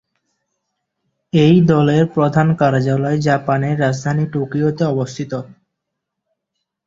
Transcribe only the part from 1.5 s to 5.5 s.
দলের প্রধান কার্যালয় জাপানের রাজধানী টোকিওতে অবস্থিত।